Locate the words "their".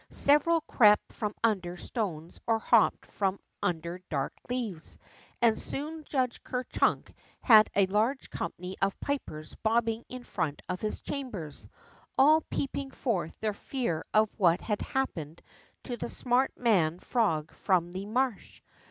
13.41-13.53